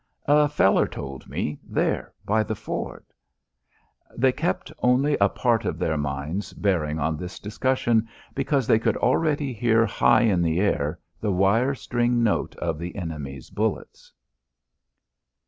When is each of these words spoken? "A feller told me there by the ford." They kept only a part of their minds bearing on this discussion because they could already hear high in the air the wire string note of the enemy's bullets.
"A 0.25 0.49
feller 0.49 0.87
told 0.87 1.29
me 1.29 1.59
there 1.63 2.11
by 2.25 2.41
the 2.41 2.55
ford." 2.55 3.05
They 4.17 4.31
kept 4.31 4.71
only 4.79 5.15
a 5.21 5.29
part 5.29 5.63
of 5.63 5.77
their 5.77 5.95
minds 5.95 6.53
bearing 6.53 6.97
on 6.97 7.17
this 7.17 7.37
discussion 7.37 8.07
because 8.33 8.65
they 8.65 8.79
could 8.79 8.97
already 8.97 9.53
hear 9.53 9.85
high 9.85 10.23
in 10.23 10.41
the 10.41 10.59
air 10.59 10.97
the 11.19 11.31
wire 11.31 11.75
string 11.75 12.23
note 12.23 12.55
of 12.55 12.79
the 12.79 12.95
enemy's 12.95 13.51
bullets. 13.51 14.11